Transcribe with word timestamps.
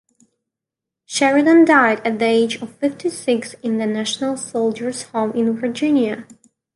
Sheridan 1.05 1.63
died 1.63 1.99
at 2.03 2.17
the 2.17 2.25
age 2.25 2.59
of 2.59 2.75
fifty-six 2.77 3.53
in 3.61 3.77
the 3.77 3.85
National 3.85 4.35
Soldiers' 4.35 5.03
Home 5.03 5.31
in 5.33 5.55
Virginia. 5.55 6.25